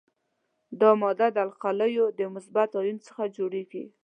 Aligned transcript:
دا 0.79 0.91
ماده 1.01 1.27
د 1.33 1.37
القلیو 1.47 2.05
د 2.19 2.19
مثبت 2.33 2.69
آیون 2.79 2.97
څخه 3.07 3.23
جوړیږي. 3.37 3.83